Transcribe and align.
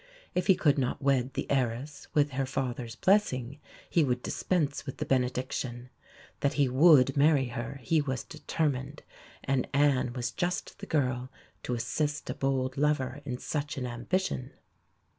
If 0.33 0.47
he 0.47 0.55
could 0.55 0.79
not 0.79 1.03
wed 1.03 1.35
the 1.35 1.45
heiress 1.47 2.07
with 2.15 2.31
her 2.31 2.47
father's 2.47 2.95
blessing, 2.95 3.59
he 3.87 4.03
would 4.03 4.23
dispense 4.23 4.83
with 4.87 4.97
the 4.97 5.05
benediction. 5.05 5.91
That 6.39 6.53
he 6.53 6.67
would 6.67 7.15
marry 7.15 7.49
her 7.49 7.79
he 7.83 8.01
was 8.01 8.23
determined; 8.23 9.03
and 9.43 9.67
Anne 9.75 10.13
was 10.13 10.31
just 10.31 10.79
the 10.79 10.87
girl 10.87 11.29
to 11.61 11.75
assist 11.75 12.31
a 12.31 12.33
bold 12.33 12.77
lover 12.77 13.21
in 13.25 13.37
such 13.37 13.77
an 13.77 13.85
ambition. 13.85 14.53